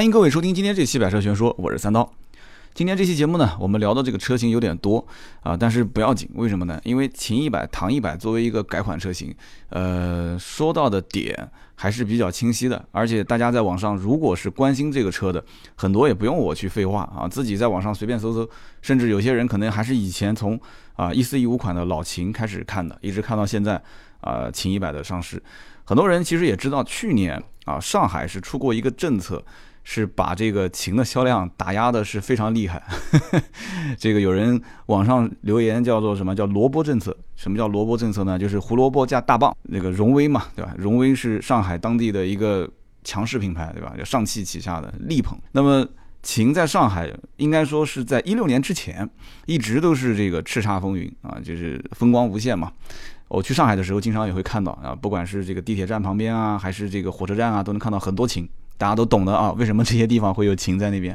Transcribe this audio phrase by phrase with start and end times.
[0.00, 2.10] 欢迎各位收听今天这期百车全说，我是三刀。
[2.72, 5.06] 今天这期节目呢，我们聊的这个车型有点多
[5.42, 6.80] 啊，但是不要紧，为什么呢？
[6.84, 9.34] 因为秦一百、唐一百作为一个改款车型，
[9.68, 15.44] 呃，说到的点还是比较清晰的，而且大家在网上如果是关心这个车的，
[15.74, 18.48] 很多也不用我去废话啊，自己在网上随便搜搜，
[18.80, 20.58] 甚至有些人可能还是以前从
[20.96, 23.78] 啊一四一五款的老秦开始看的，一直看到现在
[24.22, 25.42] 啊秦一百的上市，
[25.84, 29.44] 很多人其实也知道，去年啊上海是出过一个政策。
[29.92, 32.80] 是把这个琴的销量打压的是非常厉害，
[33.98, 37.16] 这个有人网上留言叫做什么叫萝卜政策？
[37.34, 38.38] 什么叫萝卜政策呢？
[38.38, 39.52] 就是胡萝卜加大棒。
[39.64, 40.72] 那个荣威嘛，对吧？
[40.78, 42.70] 荣威是上海当地的一个
[43.02, 43.92] 强势品牌，对吧？
[44.04, 45.36] 上汽旗下的力捧。
[45.50, 45.84] 那么
[46.22, 49.10] 秦在上海应该说是在一六年之前
[49.46, 52.70] 一直都是这个叱咤风云啊，就是风光无限嘛。
[53.26, 58.48] 我去上海的时候，经常也会看到啊，不管是这个地铁站旁边啊，还是这个火车站啊，都能看到很多秦。
[58.80, 61.14] 大家都懂的啊，为什么这些地方会有秦在那边？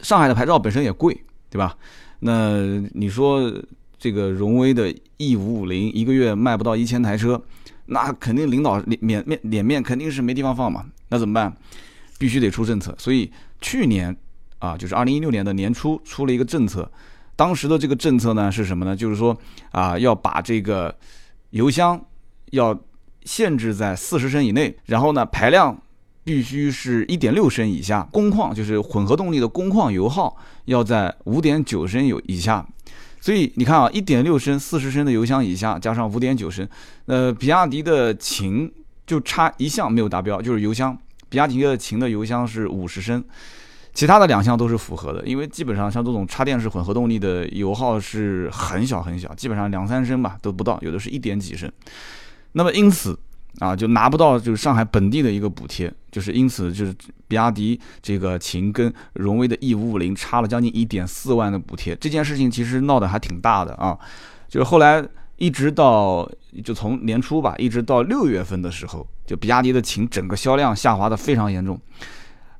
[0.00, 1.18] 上海的牌照本身也贵，
[1.48, 1.74] 对吧？
[2.18, 3.50] 那你说
[3.98, 7.42] 这个荣威的 E 五五零一个月卖不到一千台车，
[7.86, 10.84] 那肯定领导脸面面脸面肯定是没地方放嘛。
[11.08, 11.50] 那怎么办？
[12.18, 12.94] 必须得出政策。
[12.98, 14.14] 所以去年
[14.58, 16.86] 啊，就是二零一六年的年初出了一个政策，
[17.34, 18.94] 当时的这个政策呢是什么呢？
[18.94, 19.34] 就是说
[19.70, 20.94] 啊，要把这个
[21.48, 21.98] 油箱
[22.50, 22.78] 要
[23.24, 25.80] 限制在四十升以内，然后呢排量。
[26.22, 32.66] 必须是一点六升以下，工况就是混合动力的工况油耗要在五点九升有以下。
[33.20, 36.66] 所以你看啊，一点六升四十升的油箱以下，加上五点九升，
[37.06, 38.70] 呃，比亚迪的秦
[39.06, 40.96] 就差一项没有达标，就是油箱。
[41.28, 43.22] 比亚迪的秦的油箱是五十升，
[43.92, 51.70] 其他的两项都是符合的，因为基本上像这种插电式混合动力的油耗是很小很小，基本上两三升吧都不到，有的是一点几升。
[52.52, 53.18] 那么因此。
[53.58, 56.94] 啊，就拿不到就是上海本地的一个补贴，就是因此就是
[57.26, 63.98] 比亚迪这个秦跟荣威的 E 五五零差了将近一点四万的补贴，这件事情其实闹得还挺大的啊。
[64.48, 65.04] 就是后来
[65.36, 66.30] 一直到
[66.64, 71.78] 就从年初吧，一直到六月份的时候，就比亚迪的秦整个销量下滑的非常严重，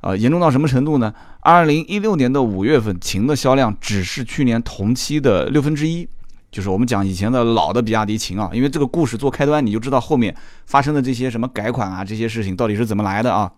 [0.00, 1.14] 呃，严重到什么程度呢？
[1.40, 6.06] 二零一六年的五月份，秦的销量只是去年同期的六分之一。
[6.50, 10.34] 就是我们讲以前的老的比亚迪秦啊，因为这个故事做开端，你就知道后面
[10.66, 13.50] 发生的这些什么改款啊，这些事情到底是怎么来的啊。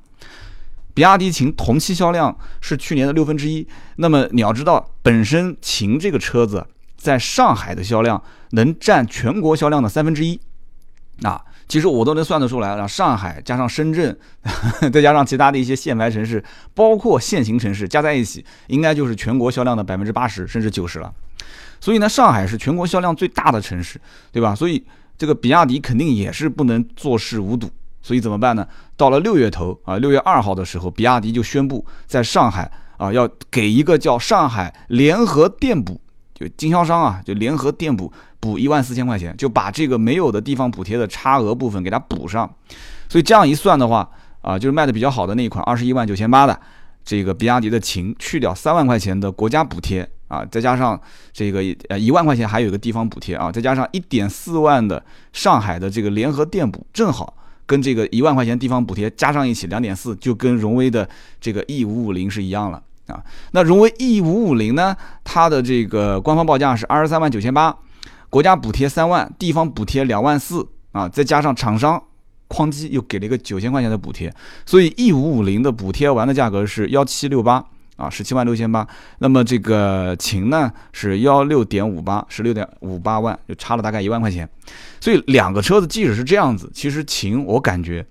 [0.95, 3.67] 比亚迪秦同期销量是去年的六分之一，
[3.97, 6.67] 那么你要知道，本身秦这个车子
[6.99, 10.39] 在上海的销量能占全国销量的三分之一，
[11.23, 12.87] 啊，其实我都能算得出来了。
[12.87, 14.15] 上海加上深圳，
[14.93, 16.45] 再加上其他的一些限牌城市，
[16.75, 21.11] 包括限行城市加在一起，应该就是全国销量的百分之八十甚至九十了。
[21.81, 24.55] 所以呢，上海是全国销量最大的城市，对吧？
[24.55, 24.85] 所以
[25.19, 27.69] 这个比亚迪肯定也是不能坐视无睹。
[28.05, 28.67] 所以怎么办呢？
[28.97, 36.01] 到了六月头啊，六月二号的时候，比亚迪就宣布在上海啊，要给一个叫上海联合电补，
[36.35, 42.53] 就经销商啊，就联合电补补一万四千块钱，就把这个没有的地方补贴的差额部分给它补上。
[43.09, 44.09] 所以这样一算的话
[44.41, 46.61] 啊，就是卖的比较好的那一款二十一万九千八的
[47.05, 50.09] 这个比亚迪的秦，去掉三万块钱的国家补贴。
[50.33, 50.99] 啊，再加上
[51.31, 51.61] 这个
[51.91, 55.05] 呃一万块钱，还有个地方补贴啊，再加上一点四万的
[55.35, 61.07] 上海的这个联合电补，正好跟这个一万块钱地方补贴加上一起，两点四就跟荣威的
[61.39, 63.23] 这个 E 五五零是一样了啊。
[63.51, 67.77] 那荣威 E 五五零呢，它的这个官方报价是二十三万九千八，
[68.31, 72.03] 国家补贴三万，地方补贴两万四啊，再加上厂商
[72.49, 74.33] 哐叽又给了一个九千块钱的补贴，
[74.65, 77.63] 所以 E 五五零的补贴完的价格是幺七六八。
[78.03, 78.85] 啊，十七万六千八，
[79.21, 84.49] 那么这个秦呢是幺六点五八，十六点五八万，就差了大概一万块钱。
[85.01, 88.05] 所以两个车子即使是这样子，其实秦我感觉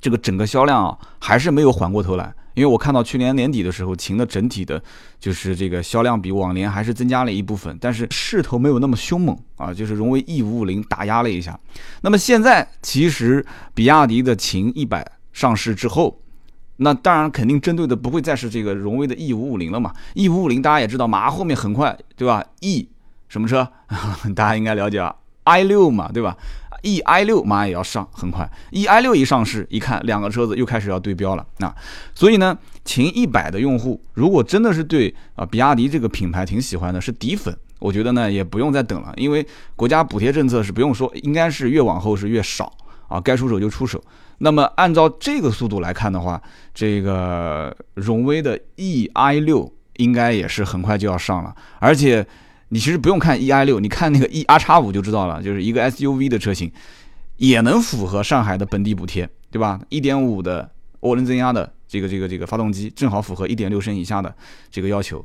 [0.00, 2.34] 这个整个销量啊还是没有缓过头来。
[2.54, 4.82] 因为我看到去年年底的时候，秦的整体的，
[5.20, 11.56] 就是这个销量比往年还是增加了一部分，但是势头没有那么凶猛啊，就是荣威 E 五五零打压了一下。
[12.00, 16.18] 那么现在其实比亚迪的秦一百上市之后。
[16.76, 22.88] 那当然，肯定针对的不会再是这个荣威的 E 五五零了嘛？E 五五零大家也知道，马上后面很快，对吧？E
[23.28, 23.68] 什么车？
[24.34, 25.14] 大家应该了解啊
[25.44, 26.36] ，i 六嘛，对吧
[26.82, 28.48] ？E i 六马上也要上，很快。
[28.70, 31.74] E i 六一上市，一看两个车子又开始要对标了啊！
[32.14, 39.46] 所以呢，秦一百的用户如果真的是对啊比亚迪这个品牌挺喜欢的，是底粉，我觉得呢也不用再等了，因为
[39.76, 42.72] 国家补贴政策是不用说，应该是越往后是越少
[43.08, 44.02] 啊，该出手就出手。
[44.38, 46.40] 那么按照这个速度来看的话，
[46.74, 51.54] 这个荣威的 E i 六应该也是很快就要上了。
[51.78, 52.26] 而且
[52.68, 56.70] 你其实不用看 E i 六，你看那个 E R 叉五就知道了，就是一个 SUV 的车型，
[57.36, 59.80] 也能符合上海的本地补贴，对吧？
[59.88, 60.68] 一点五的
[61.02, 64.34] 涡轮增压的这个这个这个发动机正好符合一点六升以下的
[64.70, 65.24] 这个要求，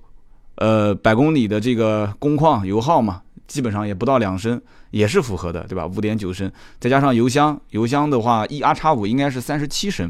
[0.56, 4.62] 呃，百公里的这个工况油耗嘛，基本上也不到两升，
[4.92, 5.86] 也是符合的，对吧？
[5.86, 6.50] 五点九升，
[6.80, 10.10] 再加上油箱，油箱的话，E R 叉五应该是三十七升，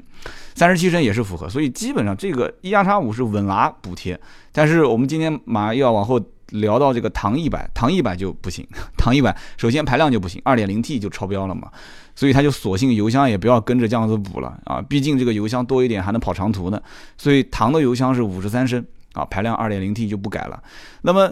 [0.53, 4.19] 三十七升也是符合，所以基本上这个 E R 叉五是稳拿补贴。
[4.51, 6.19] 但是我们今天马上又要往后
[6.49, 11.71] 聊到这个唐一百，唐一百就不行， 唐一百首先排量就不行，二点零 T 就超标了嘛。
[12.15, 16.81] 所以他就索性油箱也不要跟着这样子补了啊，毕竟这个油箱多一点还能跑长途呢。
[17.17, 20.61] 所以唐的油箱是五十三升啊，排量二点零 T 就不改了。
[21.03, 21.31] 那么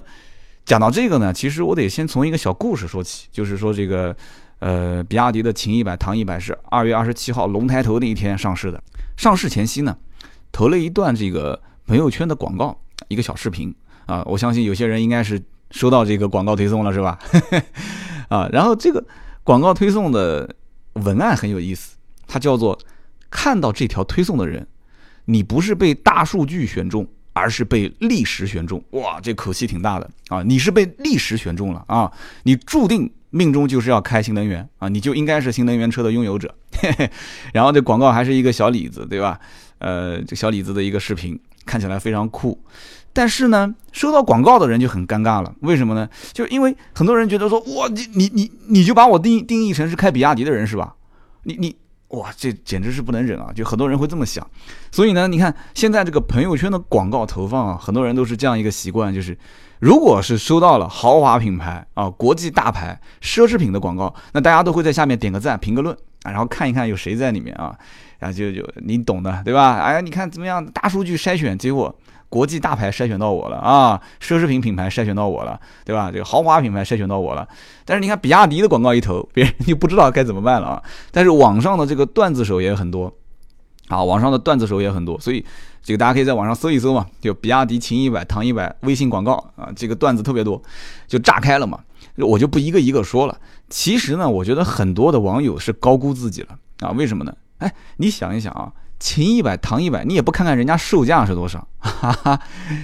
[0.67, 4.13] 讲到这个呢，其实我得先从一个小故事说起，就是说这个
[4.59, 8.83] 呃，比亚迪的秦一百、唐一百是二月二十七号龙抬头那一天上市的。
[9.15, 9.97] 上市前夕呢，
[10.51, 12.77] 投了一段这个朋友圈的广告，
[13.07, 13.73] 一个小视频
[14.07, 15.41] 啊，我相信有些人应该是
[15.71, 17.17] 收到这个广告推送了，是吧？
[18.27, 19.03] 啊，然后这个
[19.43, 20.53] 广告推送的。
[21.03, 22.75] 文案很有意思，它叫做
[23.29, 24.65] “看到这条推送的人，
[25.25, 30.43] 你不是被大数据选中，而是被历史选中。”哇，这口气挺大的啊！
[30.43, 32.11] 你是被历史选中了啊！
[32.43, 34.89] 你注定命中就是要开新能源啊！
[34.89, 36.53] 你就应该是新能源车的拥有者。
[36.79, 37.09] 嘿嘿，
[37.53, 39.39] 然后这广告还是一个小李子，对吧？
[39.79, 42.59] 呃，这小李子的一个视频看起来非常酷，
[43.13, 45.53] 但是呢，收到广告的人就很尴尬了。
[45.61, 46.09] 为什么呢？
[46.33, 50.95] 就因为很多人觉得说，哇，你你你你就把我定定义成是开比亚迪的人是吧？
[51.43, 51.75] 你你
[52.09, 53.51] 哇，这简直是不能忍啊！
[53.53, 54.45] 就很多人会这么想。
[54.91, 59.37] 所以呢，你看现在这个朋友圈的广告投放啊，很多人都是这样一个习惯，就是
[59.79, 65.93] 如果是收到了豪华品牌啊、国际大牌、奢侈品的广告，那大家都会在下面点个赞、评个论
[66.23, 67.77] 啊，然后看一看有谁在里面啊。
[68.19, 69.77] 然后就就你懂的，对吧？
[69.77, 70.65] 哎呀，你看怎么样？
[70.65, 71.95] 大数据筛选，结果
[72.29, 76.11] 国际大牌筛选到我了啊，奢侈品品牌筛选到我了，对吧？
[76.11, 77.47] 这个豪华品牌筛选到我了。
[77.85, 80.83] 但是你看比亚迪的广告一投，别人就不知道该怎么办了啊。
[81.11, 83.13] 但是网上的这个段子手也很多
[83.87, 85.45] 啊，网上的段子手也很多，所以
[85.81, 90.61] 这个大家可以在网上搜一搜嘛，就比亚迪秦一百、唐一百微信广告啊，这个段子特别多，
[91.07, 91.79] 就炸开了嘛。
[92.17, 93.39] 我就不一个一个说了。
[93.69, 97.33] 其实呢，我觉得很多的网友是高估自己了啊，为什么呢？
[97.59, 102.39] 哎，你想一想啊，秦一百、唐一百，你也不看看人家售价是多少，哈哈，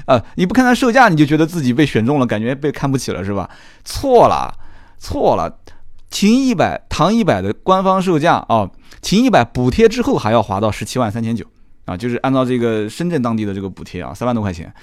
[0.05, 3.49] 呃，你不看看售价，你就觉得自己被选中了，感觉被看不起了，是吧？
[3.83, 4.53] 错了，
[4.99, 5.59] 错了，
[6.09, 8.69] 秦一百、唐一百的官方售价啊，
[9.01, 11.45] 秦一百补贴之后还要划到十七万三千九
[11.85, 14.73] 啊，就是按照这个深圳当地的这个补贴啊，三万多块钱，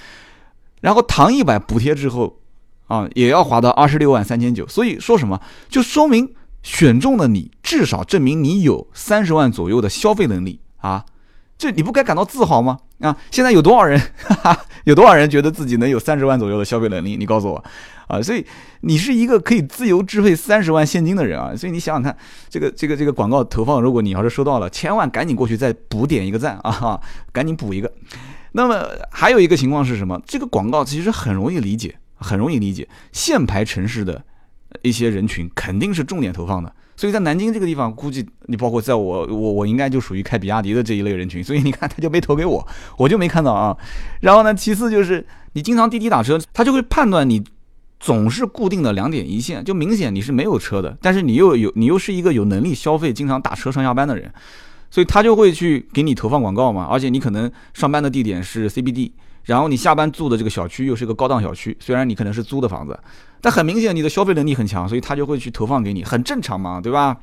[0.80, 2.40] 然后唐一百补贴之后
[2.88, 6.34] 啊，也要划到二十六万三千九，所以说什么，就说明。
[6.62, 11.06] 选中了你，至少证明你有三十万左右的消费能力啊！
[11.60, 12.78] 这你不该感到自豪吗？
[13.00, 17.18] 啊，现在有多少人，哈哈，有多少人觉得自己能有三十万左右的消费能力？
[17.18, 17.62] 你告诉我，
[18.06, 18.42] 啊，所以
[18.80, 21.54] 你是一个可以自由支配三十万现金的人啊！
[21.54, 22.16] 所以你想想看，
[22.48, 26.98] 这个这个这个广告投放，如果你要是收到了，千万赶紧过去再补点一个赞啊，
[27.30, 27.92] 赶紧补一个。
[28.52, 30.18] 那么还有一个情况是什么？
[30.26, 34.24] 这个广告其实很容易理解，很容易理解，限牌城市的。
[34.82, 42.68] 一些人群肯定是重点投放的，所以在南京这个地方，估计你包括在我我我应该就属于开比亚迪的这一类人群，所以你看他就没投给我，
[42.98, 43.74] 我就没看到啊。
[44.20, 47.42] 然后呢，其次就是你经常滴滴打车，他就会判断你
[47.98, 54.30] 总是固定的两点一线，就明显你是没有车的，但是你又有你又是一个有能力消费、经常打车上下班的人，
[54.90, 56.86] 所以他就会去给你投放广告嘛。
[56.90, 59.12] 而且你可能上班的地点是 CBD。
[59.44, 62.98] 然后你下班住的这个小区又是一个高档小区，虽然你可能是租的房子，
[63.40, 67.16] 但很明显你的消费能力很强，所以他就会去投放给你，很正常嘛，对吧？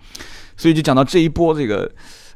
[0.56, 1.90] 所以就讲到这一波这个，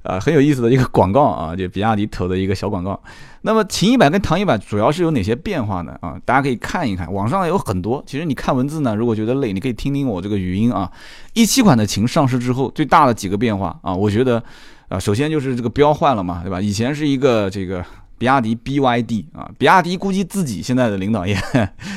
[0.04, 3.02] 呃，很有意思的一个广告啊，就比亚迪投的一个小广告。
[3.42, 5.98] 那么秦一百跟唐一百主要是有哪些变化呢？
[6.02, 8.04] 啊，大家可以看一看，网上有很多。
[8.06, 10.92] 其实你看文字呢，如果觉得累，你可以听听我这个语音啊。
[11.34, 14.44] 一七款的秦上市之后最大的几个变化啊，我觉得，
[14.90, 16.62] 啊，首先就是这个标换了嘛，对吧？
[16.62, 17.84] 以前是一个这个。
[18.22, 21.36] 比亚迪 BYD 啊，比亚迪估计自己现在的领导也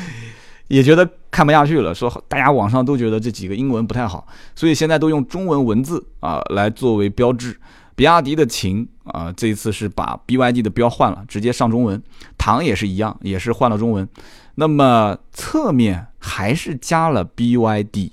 [0.69, 4.27] 也觉得看不下去了，说大家网上都觉得这几个英文不太好，
[4.57, 7.61] 所以现在都用中文文字啊来作为标志。
[7.95, 12.03] 比亚迪的秦啊，这一次是把 BYD 的标换了，直接上中文。
[12.39, 14.09] 唐也是一样，也是换了中文。
[14.55, 18.13] 那么侧面还是加了 BYD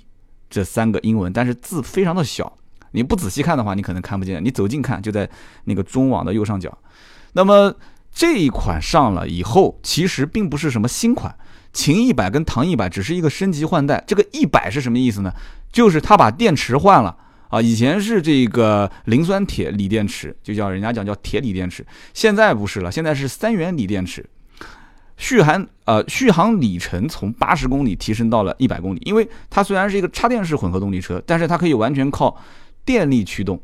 [0.50, 2.58] 这三个英文，但是字非常的小，
[2.90, 4.44] 你不仔细看的话，你可能看不见。
[4.44, 5.26] 你走近看，就在
[5.64, 6.76] 那个中网的右上角。
[7.32, 7.74] 那么
[8.14, 11.34] 这一款上了以后，其实并不是什么新款，
[11.72, 14.02] 秦一百跟唐一百只是一个升级换代。
[14.06, 15.32] 这个一百是什么意思呢？
[15.72, 17.16] 就是它把电池换了
[17.48, 24.24] 啊，以前是这个磷酸铁锂电池，就叫人家讲叫铁锂电池，现在不是了，现在是三元锂电池，
[25.16, 32.36] 续航呃续航里程从八十公里提升到了一百公里，因为它虽然是一个插电式混合动力车，但是它可以完全靠
[32.84, 33.58] 电力驱动。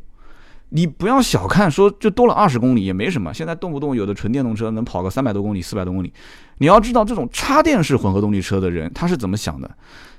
[0.71, 6.13] 你不要小看说就多了二十公里也没什么，现在动不动有的纯电动车能跑个三百多公里、四百多公里。
[6.59, 9.71] 你要知道这种插电式混合动力车的人他是怎么想的？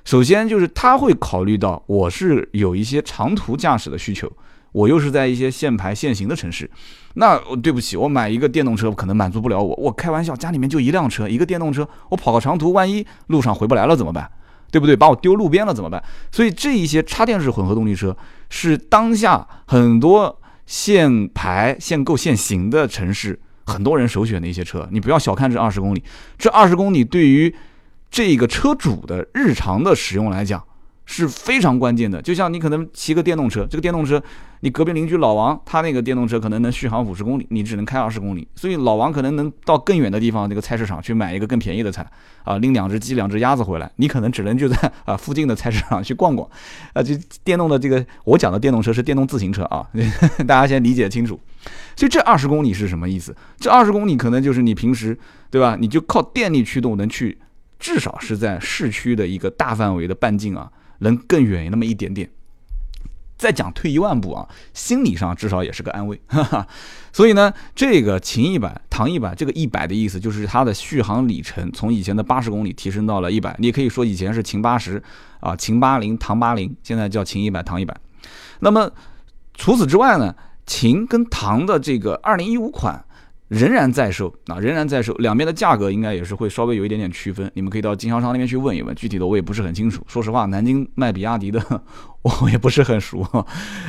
[0.04, 4.30] 首先就是他会考虑到我是有一些长途驾驶的需求，
[4.72, 6.68] 我又是在一些限牌限行的城市，
[7.14, 9.74] 那对不起，我买一个电动车可能满足不了我。
[9.76, 14.28] 我开玩笑，家里面就一辆车，一个电动车，我跑个长途，万一路上回不来了怎么办？
[14.72, 14.96] 对不对？
[14.96, 16.02] 把我丢路边了怎么办？
[16.32, 18.16] 所以这一些插电式混合动力车
[18.48, 20.39] 是当下很多
[20.70, 23.36] 限牌、限购、限行的城市
[23.66, 24.88] 很多人首选的一些车。
[24.92, 26.04] 你不要小看这二十公里，
[26.38, 27.52] 这二十公里对于
[28.08, 30.64] 这个车主的日常的使用来讲。
[31.12, 34.22] 是非常关键的，就像你可能骑个电动车，这个电动车，
[34.60, 42.06] 你隔壁邻居老王他那个电动车可能能续航五十公里，你只能开二十公里，所以老王可能能到更远的地方那个菜市场去买一个更便宜的菜，
[42.44, 46.48] 啊，拎两只鸡两只鸭子回来，你可能只能就在 啊附近的菜市场去逛逛，
[46.92, 47.12] 啊，就
[47.42, 49.84] 电动的这个我讲的电动车是电动自行车啊，
[50.46, 51.40] 大家先理解清楚。
[51.96, 53.34] 所以这二十公里是什么意思？
[53.58, 55.18] 这二十公里可能就是你平时
[55.50, 55.76] 对吧？
[55.78, 57.36] 你就靠电力驱动能去，
[57.80, 60.70] 至少是在市区的一个大范围的半径啊。
[61.00, 62.30] 能更远那么一点点，
[63.36, 66.18] 再讲退一万步啊，心理上至少也是个安慰。
[66.28, 66.66] 哈哈。
[67.12, 73.54] 所以呢，这个秦一百、唐一百，这个一百的意思就是它的续航里程从以前的八十公里提升到了一百。
[73.58, 75.02] 你也可以说以前是秦八十
[75.40, 77.96] 啊，秦八零、唐八零，现在叫秦一百、唐一百。
[78.60, 78.90] 那么
[79.54, 80.34] 除此之外呢，
[80.66, 83.04] 秦跟唐的这个二零一五款。
[83.50, 87.50] 仍然在售啊，仍然在售，两边的价格应该也是会稍微有一点点区分。
[87.54, 90.04] 你们可以到经销商那边去问一问，具体的我也不是很清楚。
[90.06, 91.60] 说实话，南京卖比亚迪的
[92.22, 93.26] 我也不是很熟。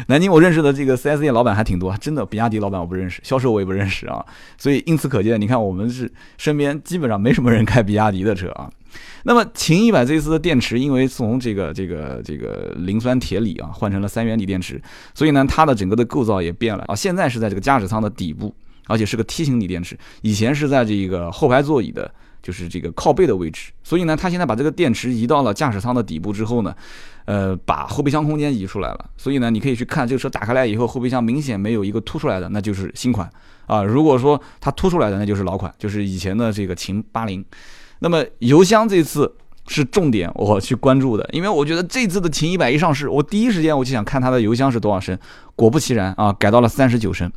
[0.08, 4.26] 南京我认识的这个 4S 店老板还挺多，真的，比亚迪老板我不认识，销售我也不认识啊。
[4.58, 8.68] 所以，因此可见，你看我们是身边基本上没什么人开比亚迪的车啊。
[9.26, 14.82] 那么，秦一百这次的电池，因为从这个这个这个磷酸铁锂啊换成了三元锂电池，
[15.14, 16.96] 所以呢，它的整个的构造也变了啊。
[16.96, 18.52] 现在是在这个驾驶舱的底部。
[18.88, 22.12] 而且是个梯形锂电池，以前是在这个后排座椅的，
[22.42, 23.72] 就是这个靠背的位置。
[23.84, 26.76] 所以呢，它现在把这个电池移到了驾驶舱的底部之后呢，
[27.26, 29.10] 呃，把后备箱空间移出来了。
[29.18, 33.30] 所以呢，你可以去看这个车打开来以后，后备箱明显没有一个凸出来的，那就是新款
[33.68, 33.84] 啊。
[33.84, 37.44] 如果说它凸出来的，那就是老款，就是以前的这个秦八零。
[38.00, 39.32] 那么油箱这次
[39.68, 45.18] 是重点我去关注的，因为我觉得这次的秦一百一上市，我第一时间我就想看它的油箱是多少升。
[45.56, 47.32] 果不其然啊，改到了三十九升。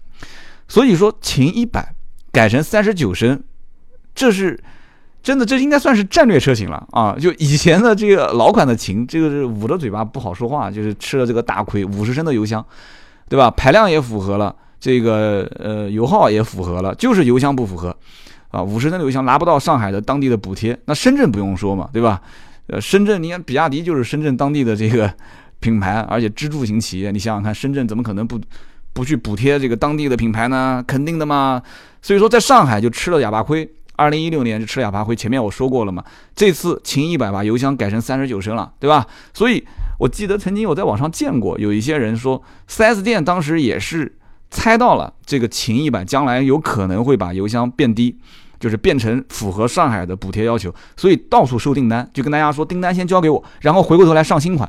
[0.68, 1.94] 所以说，秦一百
[2.33, 3.42] 改成三十九升，
[4.14, 4.59] 这是
[5.23, 7.16] 真的，这应该算是战略车型了啊！
[7.18, 11.85] 就以前的这个老款的秦，这个是捂着嘴巴不好说话，就是吃了这个大亏。
[11.85, 12.64] 五十升的油箱，
[13.28, 13.50] 对吧？
[13.50, 17.97] 排量也符合了，这个呃油耗也符合了，就是油箱不符合
[18.50, 18.62] 啊！
[18.62, 22.21] 五十升的油箱拿不到上海的当地的补贴，那深圳不用说嘛，对吧？
[22.66, 25.12] 呃，深圳你看比亚迪就是深圳当地的这个
[25.61, 28.40] 品牌，而且支柱型企业，你想想看，深圳怎么可能不？
[28.94, 30.82] 不去补贴这个当地的品牌呢？
[30.86, 31.60] 肯定的嘛。
[32.00, 33.70] 所以说，在上海就吃了哑巴亏。
[33.96, 35.14] 二零一六年就吃了哑巴亏。
[35.14, 36.02] 前面我说过了嘛。
[36.34, 39.06] 这次秦一百把油箱改成三十九升了，对吧？
[39.34, 39.62] 所以
[39.98, 44.16] 我记得曾经我在网上见过有一些人说，4S 店当时也是
[44.50, 48.18] 猜到了这个秦一百将来有可能会把油箱变低，
[48.58, 54.68] 就是变成符合上海的补贴要求，所以到处收订单，就跟大家说订单先交给我，然后回过头来上新款。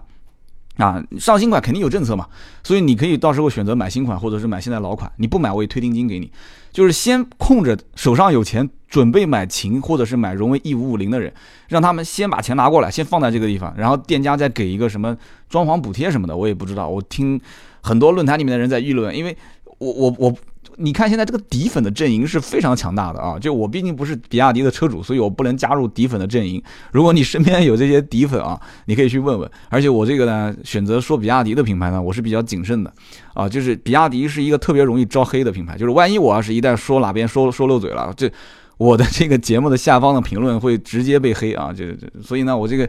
[0.78, 2.28] 啊，上新款肯定有政策嘛，
[2.64, 5.12] 所以你可以到时候选择买新款，或者是买现在老款。
[5.18, 6.32] 你不买我也退定金给你，
[6.72, 11.34] 就是先控着手上有钱准备买秦或者是买荣威 E 五五零的人，
[11.70, 15.16] 让他们先把钱拿过来，先放在这个地方，然后店家再给一个什么
[15.50, 16.90] 装潢补贴什么的，我也不知道。
[16.90, 17.40] 我听
[17.82, 19.38] 很多论坛里面的人在议论，因为
[19.78, 20.36] 我我我。
[20.78, 23.40] 你看现在这个底粉的阵营是非常强大的啊！
[23.40, 26.62] 就我毕竟不是比亚迪的车主，所以我不能加入底粉的阵营。
[26.92, 29.50] 如果你身边有这些底粉啊， 你可以去问问。
[29.70, 32.92] 而且我这个呢，选择说比亚迪的品牌呢，我是比较谨慎的
[33.34, 33.48] 啊。
[33.48, 38.30] 就是比亚迪是一个特别容易招黑的品牌，就是万一我要是一旦说哪边说说漏嘴了，这
[38.78, 41.72] 我的这个节目的下方的评论会直接被黑啊！
[41.72, 41.86] 就
[42.22, 42.84] 所以呢，我这个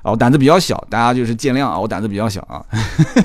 [0.00, 2.64] 啊，我胆子比较小，大家就是见谅啊，我胆子比较小啊。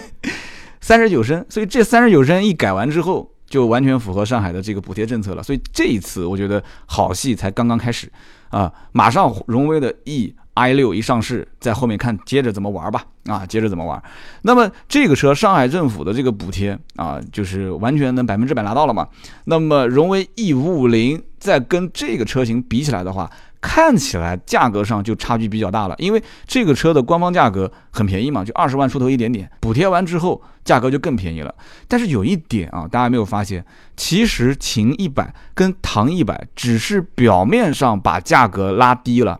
[0.81, 3.31] 三十九升，所以这三十九升一改完之后。
[3.51, 8.09] 就完全符合上海的这个补贴政策了，所以这一次我觉得好戏才刚刚开始
[8.49, 8.71] 啊！
[8.93, 14.01] 马上荣威的 E i 六一上市，在后面看接着怎么玩吧啊，接着怎么玩？
[14.43, 19.05] 那么这个车上海政府的这个补贴啊，就是完全能百分之百拿到了嘛？
[19.43, 23.29] 那么荣威 E 五五零在跟这个车型比起来的话。
[23.61, 31.53] 看起来价格上就差距比较大了，因为这个车的官方价格很便宜嘛，就二十万出头一点点，补贴完之后价格就更便宜了。
[31.87, 33.63] 但是有一点啊，大家没有发现，
[33.95, 39.39] 其实秦一百跟唐一百只是表面上把价格拉低了，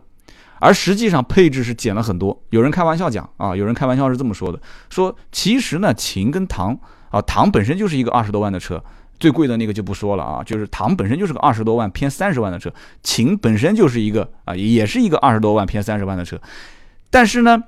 [0.60, 2.40] 而实际上配置是减了很多。
[2.50, 6.78] 有人开玩笑讲啊，有人开玩笑是这么说的，说其实呢，秦跟唐。
[7.10, 8.82] 啊，唐本身就是一个二十多万的车，
[9.22, 12.74] 最贵的那个就不说了啊，就是唐本身就是个二十多万偏三十万的车，
[13.04, 16.40] 秦本身就是一个啊，也是一个二十多万偏三十万的车，
[17.08, 17.62] 但是呢，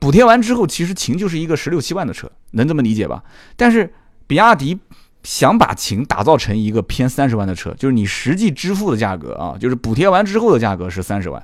[0.00, 3.22] 补贴完之后，其实秦就是一个十六七万的车，能这么理解吧？
[3.54, 3.94] 但是
[4.26, 4.76] 比亚迪
[5.22, 11.40] 想把秦打造成一个偏三十万的车，就是你实际支付的价格啊，就是补贴完之后的价格是三十万，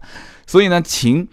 [0.48, 1.28] 所以呢，秦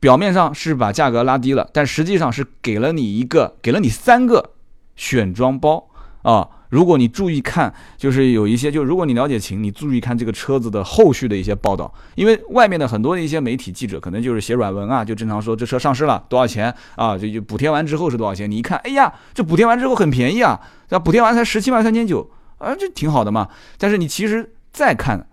[0.00, 4.52] 表面上是把价格拉低了，但实际上是给了你一个，给了你三个
[4.96, 5.90] 选装包
[6.22, 6.48] 啊。
[6.70, 18.50] 如果你注意看，就是有一些，就如果你了解秦，你注意看这个车子的后续的一些报道，因为外面的很多的一些媒体记者可能就是写软文啊，就正常说这车上市了多少钱啊，就就补贴完之后是多少钱？
[18.50, 23.48] 你一看，哎呀，这补贴完之后很便宜啊，那补贴完才十七万三千九啊，这挺好的嘛。
[23.78, 25.28] 但是你其实再看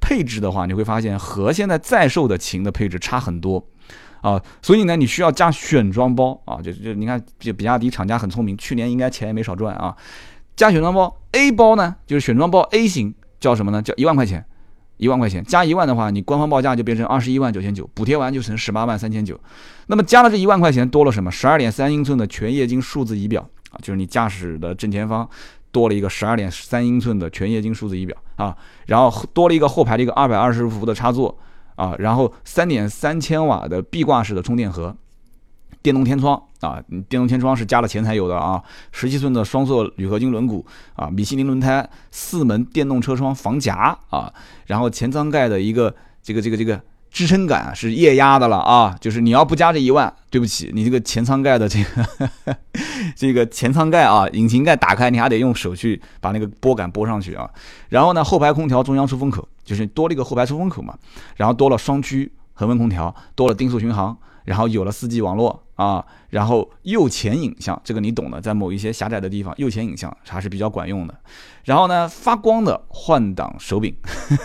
[0.00, 3.66] 配置的话，你会发现和现在在售的秦的配置差很多。
[4.22, 9.96] 啊，所以呢，你需要加选装包啊，就就你看，比比亚迪厂家很聪明，去年应该钱也没少赚啊。
[10.60, 13.80] 加选装包 A 包呢，就是选装包 A 型，叫什么呢？
[13.80, 14.44] 叫一万块钱，
[14.98, 19.40] 一万块钱加一万的话，你官方报价就变成二十一万九千九，补贴完就成十八万三千九。
[19.86, 21.30] 那么加了这一万块钱，多了什么？
[21.30, 23.40] 十二点三英寸的全液晶数字仪表
[23.70, 25.26] 啊，就是你驾驶的正前方
[25.72, 31.34] 多了一个十二点三英寸的全液晶数字仪表啊，然后多了一个后排的一个二百二十伏的插座。
[31.76, 34.94] 啊，然后三点三千瓦的壁挂式的充电盒，
[35.82, 44.32] 电动天窗啊，电动天窗是加了钱才有的啊，十七寸的双色铝合金轮毂啊，米其林轮胎，四门电动车窗防夹啊，
[44.66, 52.56] 然后前舱盖的一个这个这个这个支撑杆是液压的了啊，就是你要不加这一万，对不起，你这个前舱盖的这个
[53.16, 57.48] 这个前舱盖啊，引擎盖打开你还得用手去把那个拨杆拨上去啊，
[57.88, 59.46] 然后呢，后排空调中央出风口。
[59.62, 60.98] 就是多了一个后排出风口嘛，
[61.36, 64.16] 然后多了双区恒温空调，多了定速巡航，
[64.50, 71.14] 然后有了四 G 网络啊，然后右前影像，这个你懂的，在某一些狭窄的地方，右前影像还是比较管用的。
[71.66, 73.94] 然后呢，发光的换挡手柄，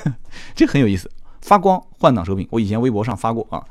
[0.53, 1.09] 这很有意思，
[1.41, 3.65] 发光换挡手柄，我以前微博上发过啊。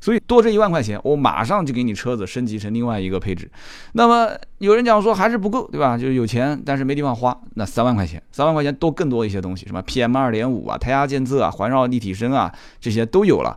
[0.00, 3.48] 所以多这一万块钱，我马上就给你车子升级成另外一个配置。
[3.92, 5.96] 那么有人讲说还是不够，对吧？
[5.96, 7.40] 就是有钱但是没地方花。
[7.54, 13.56] 那三万块钱，三万块钱多更多一些东西，什么 PM 二点五啊、胎压监测啊、环绕立体声啊，这些都有了。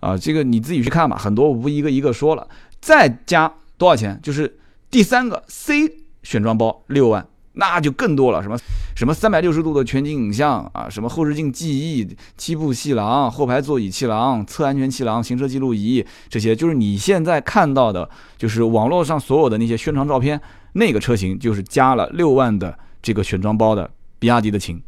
[0.00, 2.46] 啊，这个你自己去看吧，很多我不一个一个说了。
[2.80, 4.18] 再加多少钱？
[4.22, 4.58] 就是
[4.90, 5.90] 第三个 C
[6.22, 7.26] 选装包六万。
[7.60, 8.56] 那就更多了，什么
[8.94, 12.06] 什么三百六十度的全景影像啊，什么后视镜记忆、
[12.36, 20.40] 七部气囊、后排座椅气囊、侧安全气囊、行车记录仪，这些就是你现在看到的，就是网络上所有的那些宣传照片，
[20.74, 24.80] 那个车型就是加了六万的这个选装包的比亚迪的秦。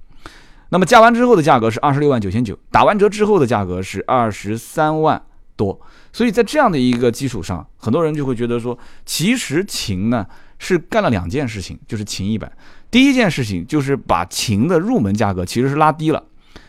[0.70, 5.22] 那么加完之后的价格是二十六万九千九，打完折之后的价格是二十三万
[5.54, 5.80] 多。
[6.12, 10.26] 所以在这样的一个基础上，很多人就会觉得说，其实秦呢。
[10.62, 12.52] 是干了两件事情，就是秦一百。
[12.90, 16.22] 第一件事情就是把秦的入门价格其实是拉低了。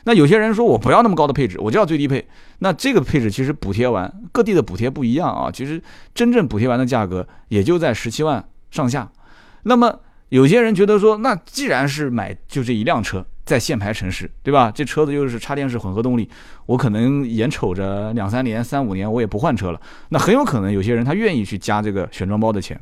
[0.05, 2.25] 那有些人说我不要那么高的配置，我就要最低配。
[2.59, 5.51] 那这个配置其实补贴完，各地的补贴不一样啊。
[5.51, 5.83] 其实
[6.15, 9.11] 真正补贴完的价格也就在十七万上下。
[9.63, 14.71] 那么有些人觉得说，那既然是买就这一辆车，在限牌城市，对吧？
[14.71, 16.29] 这车子又是插电式混合动力，
[16.65, 19.81] 我可能眼瞅着两三年、三五年我也不换车了。
[20.09, 22.79] 那很有可能有些人他愿意去加这个选装包的钱。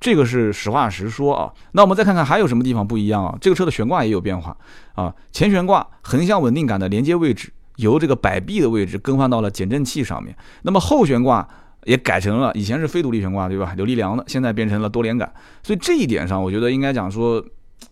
[0.00, 3.36] 这个是实话实说啊，那我们再看看还有什么地方不一样啊？
[3.40, 4.56] 这个车的悬挂也有变化
[4.94, 11.46] 啊，前悬挂横向稳定杆的连接位置由这个摆臂的位置更换到了减震器上面，那么后悬挂
[11.82, 13.74] 也改成了以前是非独立悬挂对吧？
[13.76, 15.28] 有力梁的，现在变成了多连杆，
[15.64, 17.44] 所以这一点上我觉得应该讲说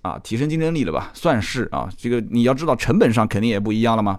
[0.02, 4.18] 啊，提升竞争力了吧，算是啊，这个你要知道成本上肯定也不一样了嘛。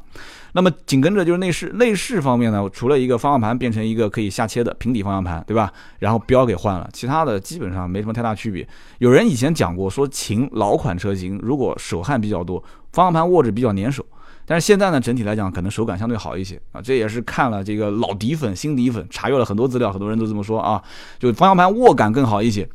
[0.53, 5.71] 那么紧跟着就是内饰，内饰方面呢，除了一个方向盘变成一个可以下切的平底方向盘，对吧？
[5.99, 8.67] 然后标给换了，其他的基本上没什么太大区别。
[8.97, 14.03] 有人以前讲过说，秦老款车型如果手汗比较多，方向盘握着比较粘手，
[14.45, 16.81] 但是现在呢，整体来讲可能手感相对好一些啊。
[16.81, 20.81] 这也是看了这个老底粉、新底粉，查阅了很多资料，很多人都这么说啊，
[21.19, 22.67] 就方向盘握感更好一些。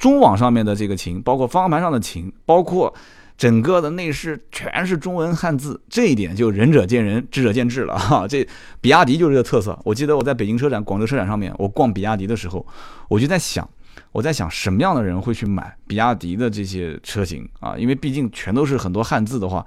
[0.00, 2.92] 中网上面的这个琴，包括方向盘上的琴，包括。
[3.40, 8.28] 整个的内饰全是中文汉字，这一点就仁者见仁，智者见智了 哈。
[8.28, 8.46] 这
[8.82, 9.78] 比亚迪就是这个特色。
[9.82, 12.66] 我记得我在北京车展、广州车展上面，我逛比亚迪的时候，
[13.08, 13.66] 我就在想，
[14.12, 17.74] 我在想什么样的人会去买比亚迪的这些车型啊？
[17.78, 19.64] 因为毕竟全都是很多汉字的话，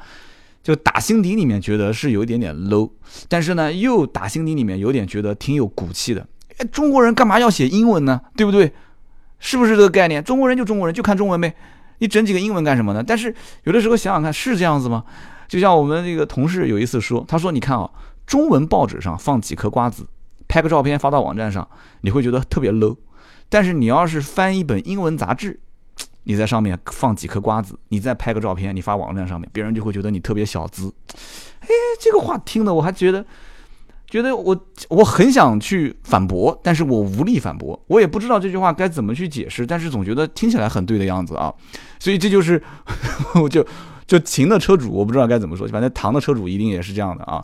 [0.62, 2.92] 就打心底里面觉得是有一点点 low，
[3.28, 6.28] 但是呢，又打心底里面有点觉得挺有骨气的。
[6.60, 8.22] 哎，中国人干嘛要写英文呢？
[8.38, 8.72] 对不对？
[9.44, 10.24] 是不是这个概念？
[10.24, 11.54] 中国人就中国人，就看中文呗。
[12.00, 13.04] 你整几个英文干什么呢？
[13.06, 15.04] 但是有的时候想想看，是这样子吗？
[15.50, 17.90] 就像我们这个同事有一次说，他说：“你看啊，
[18.26, 20.08] 中文报纸上放几颗瓜子，
[20.48, 21.68] 拍个照片发到网站上，
[22.02, 22.96] 你会觉得特别 low。
[23.50, 25.60] 但是你要是翻一本英文杂志，
[26.24, 30.92] 你在上面放几颗瓜子，你再拍个照片，你发网站上面，别人就会觉得你特别小资。
[31.60, 31.68] 哎，
[32.00, 33.26] 这个话听的我还觉得，
[34.14, 34.56] 觉得我
[34.90, 41.52] 我很想去反驳，但是我无力反驳，我也不知道这句话该怎么去解释，但是总觉得听起来很对的样子啊。
[41.98, 42.62] 所以这就是
[43.42, 43.66] 我就
[44.06, 47.44] 就秦的车主，我不知道该怎么说，反正唐的车主一定也是这样的啊。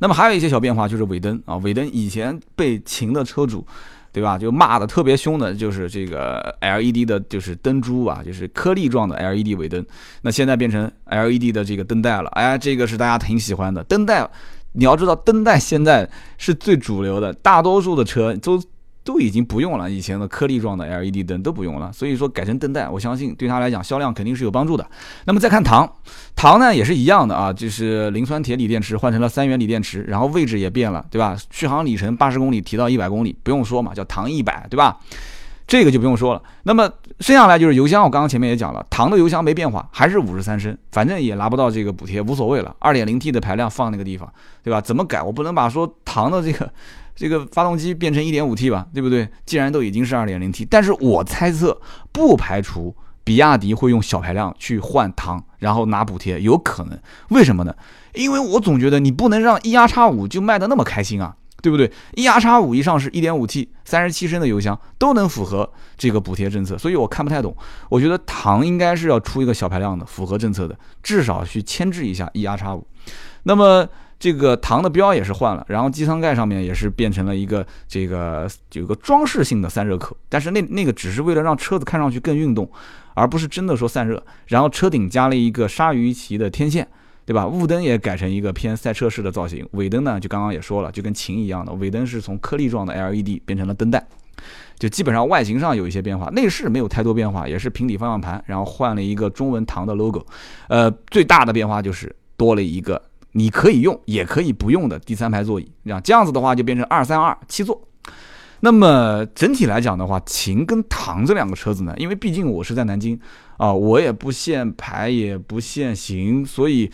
[0.00, 3.66] 那么还有一些小变化，就是尾灯啊，尾灯以前被秦的车主。
[4.14, 4.36] 对吧？
[4.36, 9.82] 就骂的特别凶的，就是这个 LED 的，就是灯珠啊，就是颗粒状的 LED 尾灯。
[10.20, 12.28] 那现在变成 LED 的这个灯带了。
[12.34, 14.28] 哎，这个是大家挺喜欢的灯带。
[14.72, 16.08] 你要知道，灯带现在
[16.38, 18.62] 是最主流的，大多数的车都。
[19.04, 24.86] 都已经不用了，以前的颗粒状的 LED 灯都不用了，所以说改成灯带，我相信对他来讲销量肯定是有帮助的。
[25.24, 25.92] 那么再看唐，
[26.36, 31.36] 唐呢也是一样的啊，就是磷酸铁锂电池换成了三元锂电池，然后位置也变了，对吧？
[31.50, 34.96] 续航里程八十公里提到一百公里，不用说嘛，叫唐一百，对吧？
[35.66, 36.42] 这个就不用说了。
[36.64, 42.74] 那么剩下来就是油箱，我刚刚前面也讲了，唐的油箱没变化，还是五十三升，反正也拿不到这个补贴，无所谓了。
[42.78, 44.80] 二点零 T 的排量放那个地方，对吧？
[44.80, 45.22] 怎么改？
[45.22, 46.70] 我不能把说唐的这个。
[47.14, 49.28] 这个发动机变成 1.5T 吧，对不对？
[49.44, 51.78] 既然都已经是 2.0T，但是我猜测
[52.10, 56.98] 不排除比亚迪会用小排量去换唐，然后拿补贴，有可能。
[57.28, 57.74] 为什么呢？
[58.14, 67.56] 因为我总觉得你不能让 eRX5 就卖的那么开心啊，对不对？eRX5 一上市，1.5T，三十七升的油箱都能符合这个补贴政策，所以我看不太懂。
[67.88, 72.82] 我觉得唐应该是要出一个小排量的，符合政策的，至少去牵制一下 eRX5。
[73.44, 73.88] 那么。
[74.22, 82.70] 这个唐的标也是换了，然后机舱盖上面也是变成了一个这个有个装饰性的散热口，但是那那个只是为了让车子看上去更运动，
[83.14, 84.24] 而不是真的说散热。
[84.46, 86.86] 然后车顶加了一个鲨鱼鳍的天线，
[87.24, 87.46] 对吧？
[87.46, 94.04] 雾灯也改成一个偏赛车式的造型，尾灯呢就刚刚也说了，就跟琴一样的，尾灯是从颗粒状的 LED 变成了灯带，
[94.78, 100.26] 就基本上外形上有一些变化，内饰没有太多变化，也是平底方向盘，然后换了一个中文唐的 logo，
[100.68, 103.00] 呃，最大的变化就是多了一个。
[103.34, 107.80] 你可以用，也可以不用的第三排座椅，这样这样子的话就变成二三二七座。
[108.64, 113.18] 那么整体来讲的话，秦跟唐这两个车子呢，因为毕竟我是在南京
[113.56, 116.88] 啊，我也不限牌也不限行，所以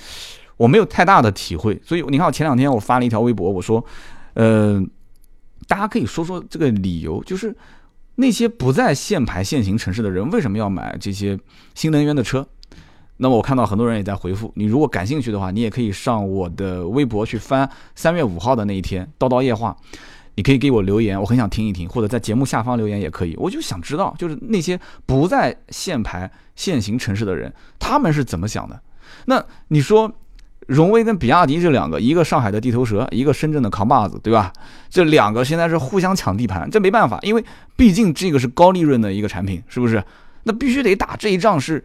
[0.56, 1.78] 我没有太大的体会。
[1.84, 3.84] 所以你看，我前两天我发了一条微博，我说，
[4.32, 4.82] 呃，
[5.66, 7.54] 大家可以说说这个理由，就是
[8.14, 11.38] 那些不在限牌限行城市的人为什么要买这些
[11.74, 12.48] 新能源的车？
[13.18, 19.76] 那么我看到很多人也在回复，你如果感兴趣的话，你也可以上我的微博去翻三月五号的那一天叨叨夜话，
[20.38, 23.34] 你可以给我留言，我很想听一听，或者在节目下方留言也可以。
[23.38, 28.80] 我就想知道，就是那些不在限牌限行城市的人，他们是怎么想的？
[29.26, 30.12] 那你说，
[30.68, 34.52] 荣威跟比亚迪这两个，一个上海的地头蛇，一个深圳的扛把子，对吧？
[34.88, 40.00] 这两个现在是互相抢地盘，这没办法，因为毕竟这个是高利润的一个产品，是不是？
[40.44, 41.84] 那必须得打这一仗是。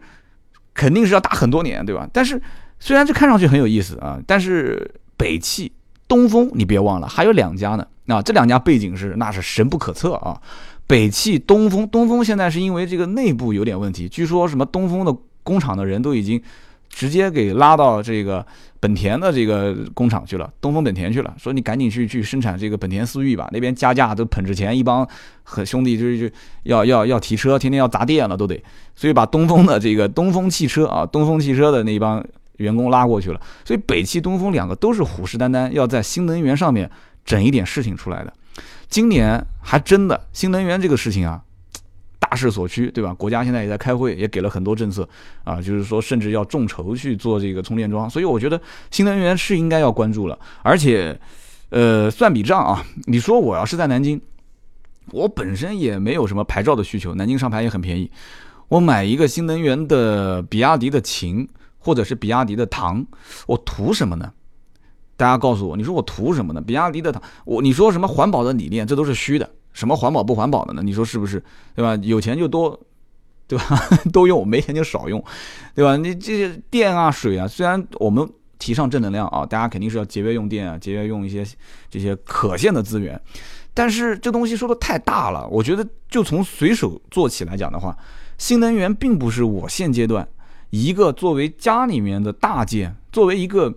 [0.72, 2.08] 肯定是要打很多年，对吧？
[2.12, 2.40] 但是
[2.80, 5.70] 虽然这看上去很有意思啊，但是北汽、
[6.14, 7.84] 东风，你别忘了还有两家呢。
[8.06, 10.40] 啊，这两家背景是那是深不可测啊。
[10.86, 16.40] 北汽、东风，东风现在是因为这个内部有点问题，据说什么东风的工厂的人都已经。
[16.90, 18.46] 直接给拉到这个
[18.78, 25.04] 本田的这个工厂去了，东风本田去了，说你赶紧去去生产这个本田思域吧，那边加价都捧着钱，一帮
[25.42, 28.62] 和兄弟就是就要要要提车，天天要砸店了都得，
[28.94, 32.24] 所以把东风的这个东风汽车啊，东风汽车的那一帮
[32.56, 36.90] 员工拉过去了，所以北汽、东风两个都是虎视眈眈，要在新能源上面
[37.24, 38.32] 整一点事情出来的。
[38.88, 41.42] 今年还真的新能源这个事情啊。
[42.20, 43.12] 大势所趋，对吧？
[43.12, 45.06] 国家现在也在开会，也给了很多政策
[45.44, 48.08] 啊，就是说甚至要众筹去做这个充电桩。
[48.08, 50.36] 所以我觉得新能源是应该要关注了。
[50.62, 51.16] 而且，
[51.68, 54.18] 呃，算笔账啊，你说我要是在南京，
[55.12, 58.10] 我本身也没有什么牌照的需求，南京上牌也很便宜，
[58.68, 61.46] 我买一个新能源的比亚迪的秦
[61.84, 63.06] 或者是比亚迪的唐，
[63.46, 64.32] 我图什么呢？
[65.16, 66.60] 大家告诉我，你说我图什么呢？
[66.60, 69.48] 比亚迪的唐，我你说什么环保的理念，这都是虚的。
[69.72, 70.82] 什么环保不环保的呢？
[70.82, 71.42] 你说是不是？
[71.74, 71.94] 对吧？
[72.02, 72.80] 有钱就多，
[73.46, 73.78] 对吧？
[74.12, 75.22] 都用，没钱就少用，
[75.74, 75.96] 对吧？
[75.96, 81.44] 你这些电啊、水啊，虽然我们提倡正能量啊，大家肯定是要节约用电啊，节约用一些
[81.90, 83.20] 这些可见的资源，
[83.74, 85.46] 但是这东西说的太大了。
[85.48, 87.96] 我觉得就从随手做起来讲的话，
[88.38, 90.26] 新能源并不是我现阶段
[90.74, 93.72] 一个作为家里面的大件，作为一个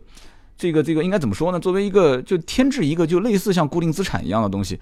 [0.58, 1.60] 这个这个应该怎么说呢？
[1.60, 4.80] 作为一个就添置一个就类似像固定资产一样的东西。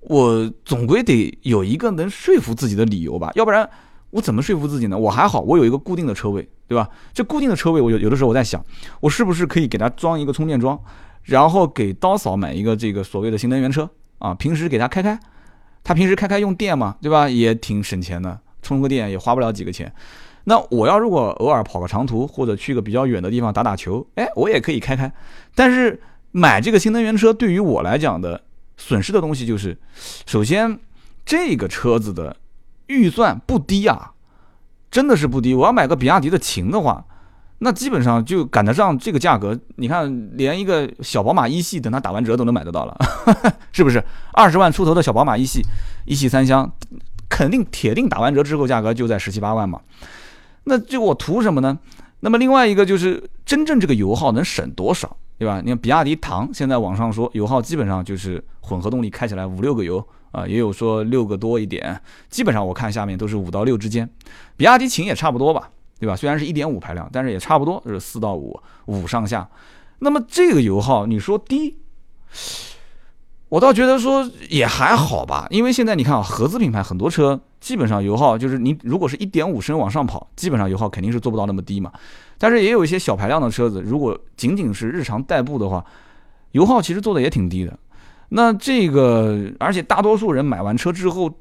[0.00, 3.68] 我总归得有一个能说服自己的理由吧，要不然
[4.08, 4.96] 我怎么说服自己呢？
[4.96, 6.88] 我还好，我有一个固定的车位，对吧？
[7.12, 8.64] 这固定的车位，我有有的时候我在想，
[9.00, 10.80] 我是不是可以给它装一个充电桩，
[11.24, 14.32] 然后给刀嫂买一个这个所谓的新能源车啊？
[14.32, 15.20] 平时给他开开，
[15.82, 17.28] 他平时开开用电嘛，对吧？
[17.28, 18.40] 也挺省钱的。
[18.62, 19.92] 充个电也花不了几个钱。
[20.44, 25.10] 那我要如果偶尔跑个长途或者去个比较远的地方打打球，哎，我也可以开开。
[25.54, 26.00] 但是
[26.32, 28.42] 买这个新能源车对于我来讲的
[28.76, 29.78] 损失的东西就是，
[30.26, 30.78] 首先
[31.24, 32.36] 这个车子的
[32.88, 34.12] 预算不低啊，
[34.90, 35.54] 真的是不低。
[35.54, 37.04] 我要买个比亚迪的秦的话，
[37.58, 39.58] 那基本上就赶得上这个价格。
[39.76, 42.94] 你看，连一个小宝马一系等它打完折都能买得到了，
[43.72, 44.04] 是不是？
[44.34, 45.62] 二十万出头的小宝马一系，
[46.04, 46.70] 一系三厢，
[47.30, 49.80] 肯定铁定打完折之后价格就在十七八万嘛。
[50.64, 51.78] 那就我图什么呢？
[52.20, 55.60] 那么另外一个就是真正这个油耗能省多少，对吧？
[55.62, 62.00] 你看比亚迪唐现在网上说油耗基本上就是混合动力开起来五六个油啊，也有说六个多一点，
[62.30, 64.08] 基本上我看下面都是五到六之间。
[64.56, 66.16] 比亚迪秦也差不多吧，对吧？
[66.16, 69.46] 虽然是一点五排量，但是也差不多是四到五五上下。
[69.98, 71.76] 那么这个油耗你说低？
[73.54, 81.92] 我倒觉得说也还好吧，因为现在你看啊，合资品牌很多车基本上油耗就是你如果是一点五升往上跑，基本上油耗肯定是做不到那么低嘛。
[82.36, 85.84] 但是也有一些小排量的车子，如果仅仅是日常代步的话，
[86.50, 87.78] 油耗其实做的也挺低的。
[88.30, 91.32] 那这个，而且大多数人买完车之后，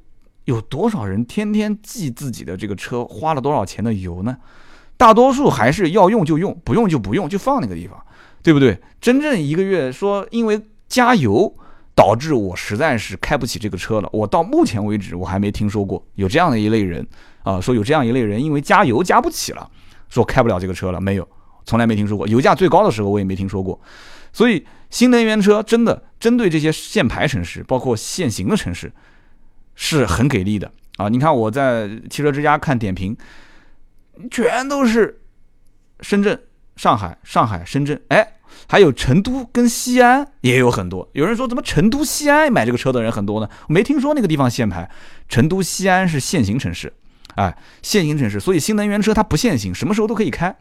[0.45, 4.37] 有多少人天天记自己的这个车花了多少钱的油呢？
[4.97, 7.99] 大多数还是要用就用，不用就不用，就放那个地方，
[8.43, 8.77] 对不对？
[9.01, 11.51] 真正一个月说因为加油。
[11.95, 14.09] 导致我实在是开不起这个车了。
[14.11, 17.05] 我到目前为止，我还没听说过有这样的一类人
[17.43, 19.69] 啊，说有这样一类人因为加油加不起了，
[20.09, 20.99] 说开不了这个车了。
[20.99, 21.27] 没有，
[21.65, 22.27] 从来没听说过。
[22.27, 23.79] 油价最高的时候我也没听说过。
[24.31, 28.91] 所以新能源车真的针对这些限牌城市，包括限行的城市，
[29.75, 31.09] 是很给力的啊！
[31.09, 33.15] 你看我在汽车之家看点评，
[34.31, 35.21] 全都是
[36.01, 36.41] 深圳、
[36.75, 38.37] 上海、上海、深圳，哎。
[38.67, 43.49] 还有成都跟西安也有很多，有人说怎么成都、西安买这个车的人很多呢？
[43.67, 44.89] 没听说那个地方限牌，
[45.27, 46.91] 成都、西安是限行城市，
[47.35, 50.55] 哎，限行城市，所以新能源车它不限行，什么时候都可以开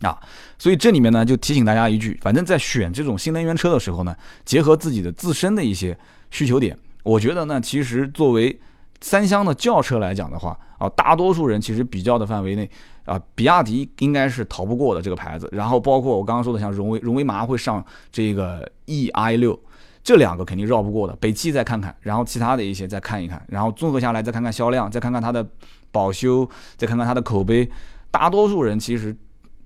[0.00, 0.18] 啊。
[0.58, 5.96] 所以这里面呢，就提醒大家一句，反正在选这种新能源车的时候呢，结合自己的自身的一些
[6.30, 8.58] 需求点，我觉得呢，其实作为
[9.00, 12.70] 三厢的轿车来讲的话，啊，大多数人其实比较的范围内。
[13.06, 19.56] 啊，比亚迪应该是逃不过的这个牌子，然后包括我刚刚说的，像荣威，荣威马上会上这个 E i 六，
[20.02, 21.14] 这两个肯定绕不过的。
[21.20, 25.46] 北汽再看看，然后其他的一些再看一看，然后综合下来再看看销量，再看看它的
[25.92, 27.70] 保修，再看看它的口碑，
[28.10, 29.16] 大多数人其实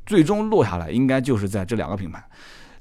[0.04, 2.22] 最终落下来应该就是在这两个品牌。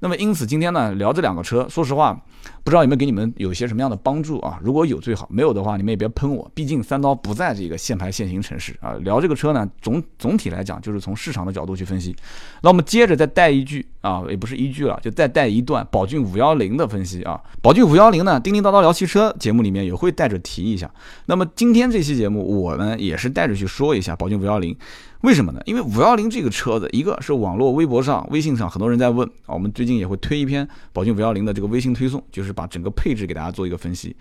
[0.02, 2.22] 那么因此今天呢聊这两个车，说实话。
[2.70, 4.60] 不知道有没有给你们有些什么样的帮助啊？
[4.62, 8.94] 如果有最好，没有的话你们也别喷我，毕竟三刀不在这个限牌限行城市啊。
[9.02, 12.16] 聊这个车呢，总总体来讲就是从市场的角度去分析。
[12.62, 17.42] 那我们接着再带一句啊，也不是一句了，就再带一段宝骏五幺零的分析啊。
[17.60, 20.88] 宝骏五幺零呢，叮叮叨叨聊汽车节目里面也会带着提一下。
[21.26, 24.78] 那么今天这期节目我呢也是带着去说一下宝骏五幺零。
[25.22, 25.60] 为什么呢？
[25.66, 34.16] 因为五幺零这个车子，一个是网络微博上、微信上很多人在问啊，我们最近也会推一篇宝骏五幺零的这个微信推送，就是把整个配置给大家做一个分析。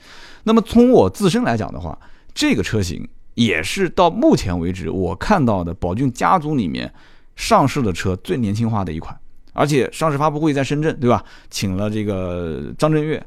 [0.44, 1.98] 那么从我自身来讲的话，
[2.32, 6.92] 这个车型也是到目前为止我看到的宝骏家族里面
[7.34, 9.18] 上市的车最年轻化的一款，
[9.52, 11.24] 而且上市发布会在深圳，对吧？
[11.50, 13.26] 请了这个张震岳，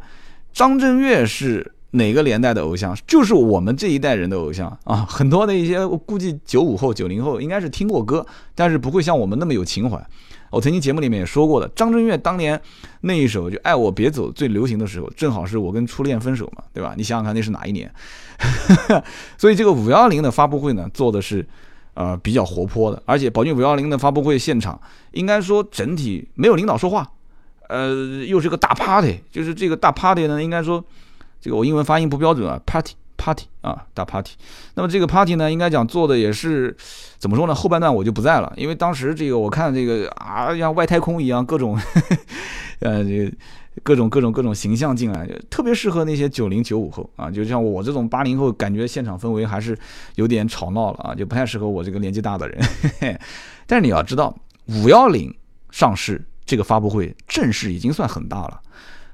[0.53, 1.73] 张震岳是。
[1.93, 5.05] 哪个年代的偶像，就是我们这一代人的偶像啊！
[5.09, 10.01] 很多的一些，我估计九五后、九零后应该是听过歌，但是不会像我们那么有情怀。
[10.51, 12.61] 我曾经节目里面也说过的，张震岳当年
[13.01, 16.93] 那一首就《爱我别走》最流行的时候，正好是我跟初恋分手嘛，对吧？
[16.95, 17.91] 你想想看，那是哪一年？
[19.39, 21.43] 所以这个五幺零的发布会呢，做的是
[21.95, 24.79] 呃比较活泼的，而且宝骏五幺零的发布会现场，
[25.13, 27.09] 应该说整体没有领导说话，
[27.69, 30.83] 呃，又是个大 party，就是这个大 party 呢，应该说。
[31.43, 34.31] 这个我英文发音不标准啊，party party 啊，大 party。
[34.73, 36.75] 那么这个 party 呢，应该讲做的也是
[37.19, 37.53] 怎么说呢？
[37.53, 41.79] 后半段我就不在了，因为当时这个我看这个啊，像外太空一样，各种
[42.81, 43.31] 呃，这
[43.83, 49.77] 各种各种各种形象进来，特别适合那些九零九五后啊，就像我这种八零后，感觉现场氛围还是
[50.15, 52.59] 有点吵闹了啊，就不太适合我这个年纪大的人。
[53.67, 55.31] 但是你要知道，五幺零
[55.69, 58.59] 上市这个发布会阵势已经算很大了。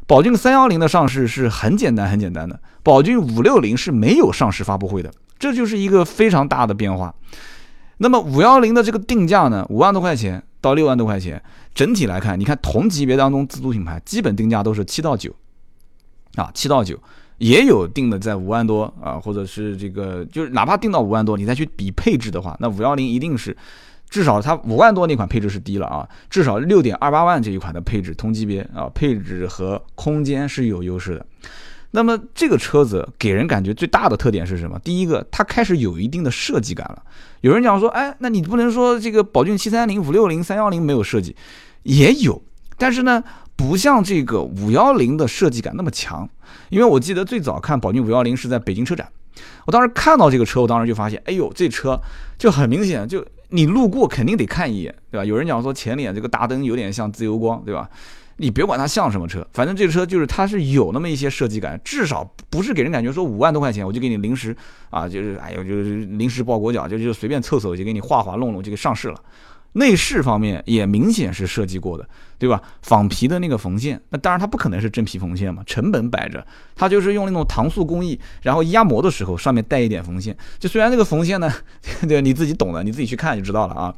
[0.07, 7.13] 宝骏三幺零的上市是很简单很简单的，宝骏五六零是没有上市发布会的，这就是一个非常大的变化。
[7.97, 11.43] 那么五幺零的这个定价呢，五万多块钱到六万多块钱，
[11.75, 15.35] 整体来看，你看同级别当中自主品牌基本定价都是七到九，
[16.35, 16.97] 啊七到九，
[17.39, 23.55] 也有定的在五万多啊，或者是这个就是哪怕定到五万多，你再去比配置的话，那五幺零一定是。
[24.09, 31.25] 至少它五万多那款配置是低了啊，至少六点二八万这一款的配置同级别啊，配置和空间是有优势的。
[31.91, 34.77] 那么这个车子给人感觉最大的特点是什么？
[34.79, 37.01] 第一个，它开始有一定的设计感了。
[37.41, 41.35] 有人讲说，哎，那你不能说这个宝骏七三零、五六零、三幺零没有设计，
[41.83, 42.41] 也有，
[42.77, 43.23] 但是呢，
[43.55, 46.29] 不像这个五幺零的设计感那么强。
[46.69, 49.09] 因为我记得最早看宝骏五幺零是在北京车展，
[49.65, 51.99] 我当时看到这个车，我当时就发现，哎呦，这车
[52.37, 55.25] 就很明显，就你路过肯定得看一眼，对吧？
[55.25, 57.89] 有人讲说前脸这个大灯有点像自由光，对吧？
[58.39, 64.55] 你别管它像什么车，反正这个车就是它是有那么一些设计感，至少不是给人感觉说五万多块钱我就给你临时
[64.91, 69.19] 啊，就是哎呦就是临时抱国脚，就就随便凑凑就给你画画弄弄就给上市了。
[69.77, 72.61] 内饰方面也明显是设计过的，对吧？
[72.81, 80.35] 仿皮的那个缝线，那当然它不可能是真皮缝线嘛，成本摆着，它就是用那种搪塑工艺，然后压模的时候上面带一点缝线。
[80.59, 81.51] 就虽然这个缝线呢，
[82.07, 83.93] 对，你自己懂的，你自己去看就知道了啊。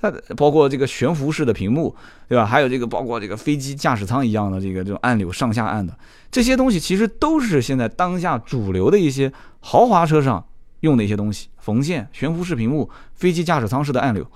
[0.00, 1.94] 它包括这个悬浮式的屏幕，
[2.28, 2.46] 对吧？
[2.46, 5.92] 还有这个包括这个飞机驾驶舱一样的这个这种按钮上下按的
[6.30, 10.46] 这些东西，其实都是现在当下主流的一些豪华车上
[10.80, 14.26] 用的一些东西，缝线、悬浮式屏幕、飞机驾驶舱式的按钮。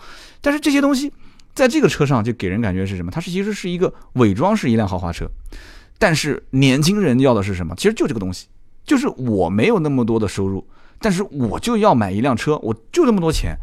[0.40, 1.12] 但是这些东西
[1.54, 3.10] 在这个车上就给人感觉是什么？
[3.10, 5.26] 它是其实是一个伪装是一辆豪华车，
[5.98, 7.74] 但是年轻人要的是什么？
[7.76, 8.48] 其实就这个东西，
[8.84, 10.66] 就是我没有那么多的收入，
[10.98, 13.56] 但是我就要买一辆车，我就那么多钱。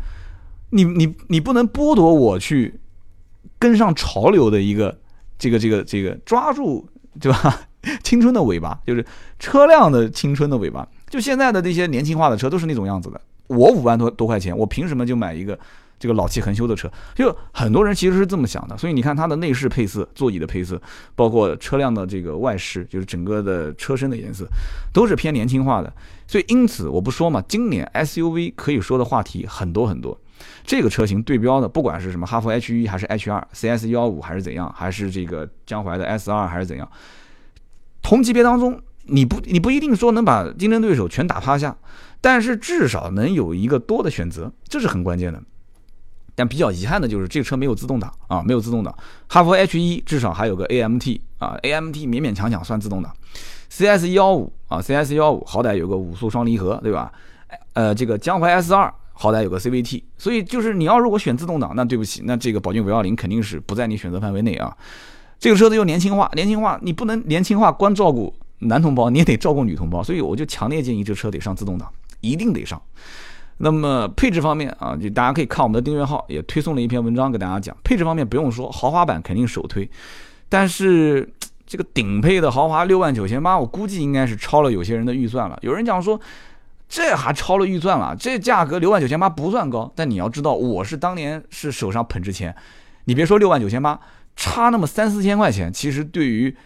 [0.72, 2.80] 你你你不能剥夺我去
[3.58, 5.00] 跟上潮流的一个
[5.38, 6.88] 这个这个这个抓住
[7.20, 7.62] 对吧？
[8.04, 9.06] 青春的尾巴就是
[9.40, 10.88] 车辆的青春的尾巴。
[11.10, 13.20] 就现在的这些年轻化的车都是那种样子的。
[13.48, 15.58] 我五万多多块钱，我凭什么就买一个
[15.98, 16.88] 这个老气横秋的车？
[17.16, 18.78] 就很多人其实是这么想的。
[18.78, 20.80] 所以你看它的内饰配色、座椅的配色，
[21.16, 24.48] 包括车辆的这个外饰，就是整个的车身的颜色，
[24.94, 25.92] 都是偏年轻化的。
[26.28, 30.16] 所以因此我不说嘛，今年 SUV 可以说的话题很多很多。
[30.64, 36.88] 这个车型对标的，不管是什么哈弗 H 一还是 H 二，CS 幺五还是怎样，还是这个江淮的 S 二还是怎样，
[38.04, 38.80] 同级别当中，
[39.12, 41.76] 你不你不一定说能把竞争对手全打趴下，
[42.22, 45.42] 但是至少能有一个多的选择，这是很关键的。
[46.36, 48.96] 但比较遗憾的就是这个车没有自动挡啊，没有自动挡。
[49.28, 53.14] 哈弗 H 一至少还有个 AMT 啊，AMT 勉勉强强算自动挡。
[53.70, 57.12] CS 幺五啊，CS 幺五好歹有个五速双离合，对吧？
[57.74, 58.94] 呃，这个江淮 S 二。
[59.22, 64.74] 好歹有个 CVT，所以就是你要如果选自动挡，那对不起，那这个宝骏五幺零肯定是不在你选择范围内啊。
[65.38, 71.92] 这个车子又年轻化，年轻化你不能年轻化光照顾男同胞，你也得照顾女同胞， 所以我就强烈建议这车得上自动挡，
[72.22, 72.82] 一定得上。
[73.58, 79.90] 那么配置方面啊，就大家可以看我们的订阅号，也推送了一篇文章给大家讲配置方面不用说，豪华版肯定首推，
[80.48, 81.28] 但是
[81.66, 85.58] 这个顶配的豪华六万九千八，我估计应该是超了有些人的预算了。
[85.62, 86.20] 有人讲说。
[86.92, 92.56] 这还超了预算了，这价格六万九千八不算高，但你要知道，我是当年是手上捧着钱，
[93.04, 94.00] 你别说六万九千八，
[94.36, 96.58] 差那么三四千块钱，其实对于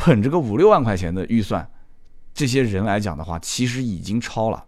[0.02, 1.68] 捧着个五六万块钱的预算
[2.32, 4.64] 这些人来讲的话，其实已经超了，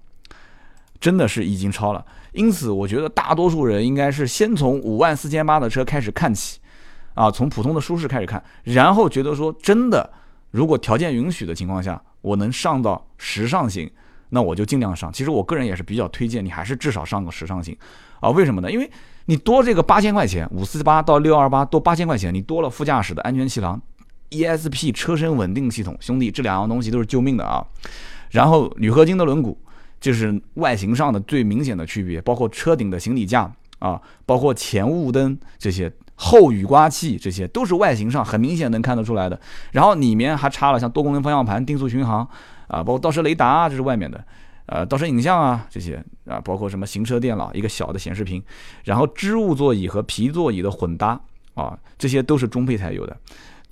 [1.01, 2.05] 真的是已经超了。
[2.33, 6.61] 因此，我觉得大多数人应该是先从五万四千八的车开始看起，
[7.15, 10.13] 啊，从普通的舒适开始看，然后觉得说真的，
[10.51, 13.91] 如果条件允许的情况下，我能上到时尚型。
[14.35, 15.13] 那我就尽量上。
[15.13, 17.77] 其实我个人也是比较推荐你，还是至少上个时尚型，
[18.19, 18.73] 啊，为什么呢？
[18.73, 18.91] 因为
[19.27, 23.79] 你多这个八千块钱，五四八到六二八多八千块钱，你多了副驾驶的安全气囊
[24.33, 27.65] ，ESP 车身稳定系统，兄弟，这两样东西都是救命的啊。
[28.31, 29.55] 然后铝合金的轮毂，
[30.01, 39.39] 就是外形上的最明显的区别，包括车顶的行李架啊，包括前雾灯这些，后雨刮器这些，都是外形上很明显能看得出来的。
[39.71, 42.27] 然后里面还插了像多功能方向盘、定速巡航。
[42.69, 44.25] 啊，包括倒车雷达，这是外面的，
[44.65, 48.43] 呃，倒车影像啊，这些啊，包括什么行车电脑，一个小的显示屏，
[48.85, 51.21] 然后织物座椅和皮座椅的混搭
[51.53, 53.15] 啊，这些都是中配才有的，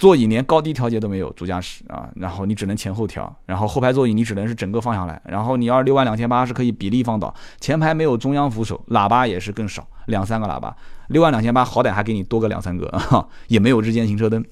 [0.00, 10.74] 座椅连高低调节都没有，主驾驶啊，然后你只能前后调，然后后排座椅你只能是整个放下来，然后你要六万两千八是可以比例放倒，前排没有中央扶手，喇叭也是更少，两三个喇叭，
[11.08, 12.90] 六万两千八好歹还给你多个两三个，
[13.48, 14.42] 也没有日间行车灯，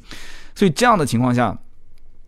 [0.55, 1.59] 所以这样的情况下。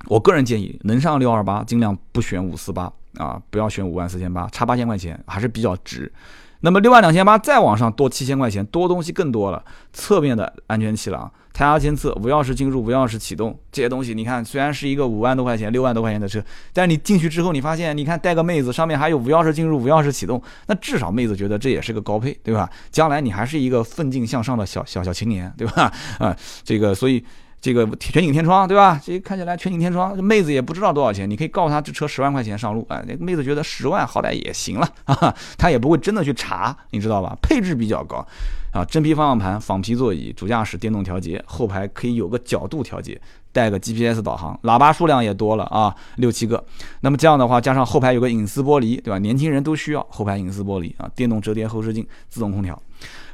[0.07, 6.11] 我个人建议，能上六二八，尽量不选五四八啊，不要选五万四千八，差八千块钱还是比较值。
[6.61, 9.64] 那么六万两千八再往上多七千块钱，多东西更多了。
[9.93, 22.68] 侧面的安全气囊、胎压监测、无钥匙进入、无钥匙启动这些东西，你看虽然是一个五万多块钱、六万多块钱的车，但你进去之后，你发现，你看带个妹子，上面还有无钥匙进入、无钥匙启动，那至少妹子觉得这也是个高配，对吧？
[22.91, 25.93] 将来你还是一个奋进向上的小小小青年，对吧？
[26.18, 27.24] 啊，这个所以。
[27.61, 28.99] 这个全景天窗，对吧？
[29.05, 31.29] 这看起来全景天窗，妹子也不知道多少钱。
[31.29, 37.37] 你可以告诉她这车十万块钱上路，哎，那妹子觉得十万好歹也行了，啊，她也不会真的去查，你知道吧？
[37.43, 38.27] 配置比较高，
[38.73, 43.21] 啊，真皮方向盘，仿皮座椅，主驾驶电动调节，后排可以有个角度调节，
[43.53, 46.65] 带个 GPS 导航，喇叭数量也多了啊，六七个。
[47.03, 49.19] 那么这样的话，加上后排有个隐私玻璃，对吧？
[49.19, 52.81] 年轻人都需要后排隐私玻璃啊，电动折叠后视镜，自动空调。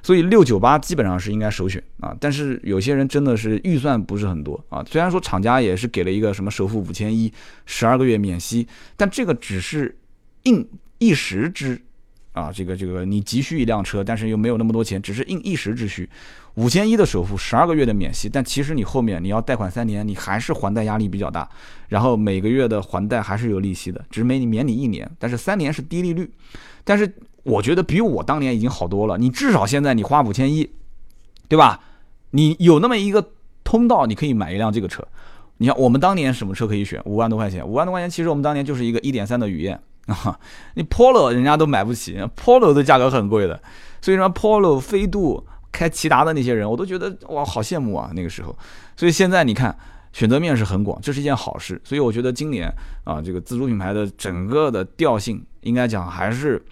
[0.06, 2.16] 所以六九八基本上是应该首选啊。
[2.20, 4.84] 但是有些人真的是预算不是很多啊。
[4.88, 7.32] 虽然说厂家也是给了一个什么首付五千一，
[7.64, 9.98] 十二个月免息，但这个只是
[10.44, 10.64] 应
[10.98, 11.82] 一时之。
[12.30, 16.06] 啊，这个这个你急需一辆车，但是又没有那么多钱，只是应一时之需。
[16.56, 21.48] 五千一的首付，十二个月的免息，但其实你后面你要贷款三年，你还是还贷压力比较大，
[21.88, 26.30] 然后每个月的还贷还是有利息的，只是没免你一年，但是三年是低利率。
[26.84, 27.10] 但是
[27.46, 30.68] 我觉得比我当年已经好多了，你至少现在你花五千一，
[31.48, 31.80] 对吧？
[32.30, 33.30] 你有那么一个
[33.64, 35.06] 通道，你可以买一辆这个车。
[35.58, 37.00] 你看我们当年什么车可以选？
[37.06, 39.80] 五万多块钱，五万多块钱，其实我们当年就是一个一点三的雨燕。
[40.06, 40.38] 啊，
[40.74, 43.60] 你 Polo 人家都买不起，Polo 的价格很贵的，
[44.00, 48.56] 所以说 Polo 飞度开骐达的那些人，我都觉得哇，好羡慕啊那个时候。
[48.96, 49.76] 所以现在你看，
[50.12, 51.80] 选择面是很广，这是一件好事。
[51.82, 52.72] 所以我觉得今年
[53.04, 56.64] 啊，这个自主品牌的整个的调性，应该讲还是，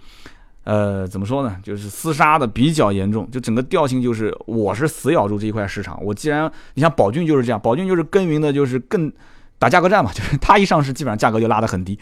[0.65, 3.29] 呃，怎么说呢，就是厮杀的比较严重。
[3.31, 5.97] 就整个调性就是，我是死咬住这一块市场。
[6.03, 9.11] 我既然你像宝骏就是这样，宝骏就是耕耘的，就是更
[9.57, 11.97] 打价格战嘛，就是它一上市，基本上价格就拉得很低。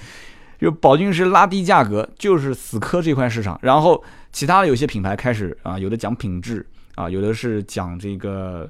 [0.60, 4.02] 就宝骏是拉低价格，就是死磕这块市场，然后
[4.32, 8.70] 其他的有些品牌开始啊，有的讲品质啊，有的是讲这个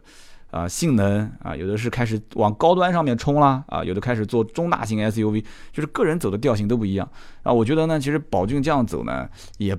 [0.54, 7.10] 啊性能啊，有的是开始往高端上面冲啦啊，有的开始做中大型 SUV，就是个人走的调性都不一样
[7.42, 7.52] 啊。
[7.52, 9.28] 我觉得呢，其实宝骏这样走呢
[9.58, 9.76] 也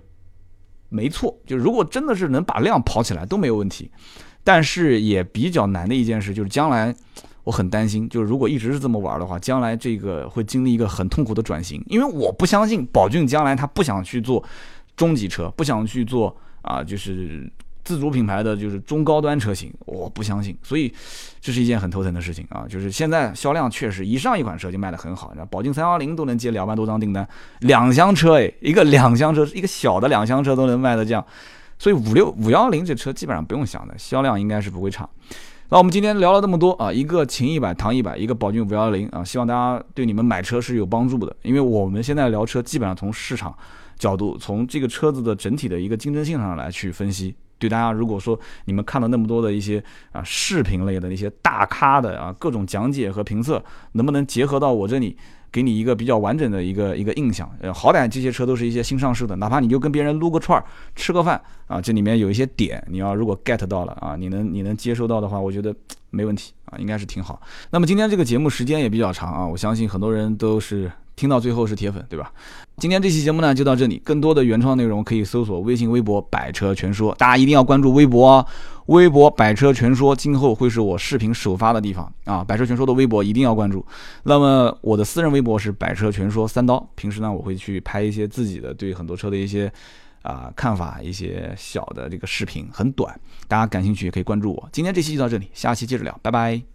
[0.89, 3.91] 没错，就如果真的是能把量跑起来都没有问题，
[4.43, 6.95] 但是也比较难的一件事就是将来。
[7.45, 11.79] 我很担心，就是如果一直是这么玩的话，将来这个会经历一个很痛苦的转型。
[11.89, 14.43] 因为我不相信宝骏将来他不想去做
[14.97, 17.47] 中级车，不想去做啊，就是
[17.85, 20.57] 自主品牌的就是中高端车型，我不相信。
[20.63, 20.93] 所以
[21.41, 22.65] 这是一件很头疼的事情啊。
[22.69, 27.29] 就是现在销量确实一上一款车就卖得很好，那宝骏三幺零都能接两万多张订单，
[27.61, 31.25] 两厢车诶，一个两厢车，一个小的两厢车都能卖得这样，
[31.79, 35.09] 所以五六五幺零这车基本上不用想的，销量应该是不会差。
[35.71, 41.35] 那我们今天聊了这么多啊，一个秦一百、唐一百，一个宝骏五幺零啊，希望大家对你们买车是有帮助的。
[41.43, 43.57] 因为我们现在聊车，基本上从市场
[43.99, 47.35] 角度，从这个车子的整体的一个竞争性上来去分析。
[47.59, 49.83] 对大家，如果说你们看了那么多的一些
[50.13, 55.17] 啊视频类的那些大咖的啊各种讲解和评测，能不能结合到我这里？
[55.53, 60.65] 给你一个比较完整的一个一个印象，呃，好歹这些车都是一些新上市的，哪怕你就跟别人撸个串儿、
[60.97, 65.73] 吃个饭啊，这里面有一些点，你要如果 get 到了啊，你能你能接收到的话，我觉得
[66.11, 67.41] 没问题啊，应该是挺好。
[67.71, 72.33] 那么今天这个节目时间也比较长啊，我相信很多人都是听到最后是铁粉，对吧？
[72.79, 78.47] 今天这期节目呢就到这里，更多的原创内容可以搜索微信、微博“百车全说”，大家一定要关注微博哦。
[78.87, 83.85] 微博“百车全说”今后会是我视频首发的地方啊！“百车全说”的微博一定要关注。
[84.25, 89.73] 那么我的私人微博是“百车全说三刀”，平时呢我会去拍一些自己的对很多车的一些
[90.23, 94.69] 啊看法，一些小的这个视频，很短，大家感兴趣也可以关注我。
[94.73, 96.74] 今天这期就到这里，下期接着聊，拜拜。